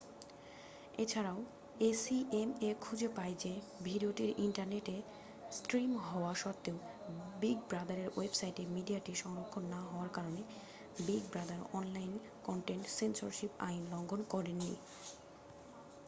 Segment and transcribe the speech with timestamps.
[0.97, 1.39] এছাড়াও
[1.81, 3.53] acma খুঁজে পায় যে
[3.83, 4.95] ভিডিওটি ইন্টারনেটে
[5.51, 6.77] স্ট্রিম হওয়া সত্ত্বেও
[7.39, 10.41] বিগ ব্রাদারের ওয়েবসাইটে মিডিয়াটি সংরক্ষণ না হওয়ার কারণে
[11.07, 12.13] Big Brother online
[12.43, 14.73] content censorship আইন লঙ্ঘন করেন নি